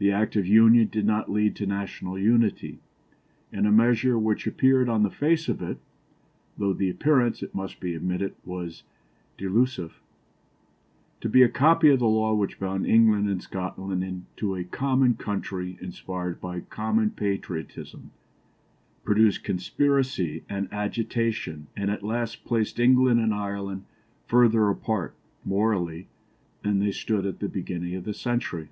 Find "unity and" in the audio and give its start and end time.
2.20-3.66